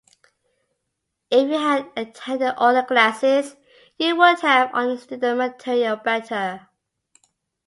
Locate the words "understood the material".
4.73-5.97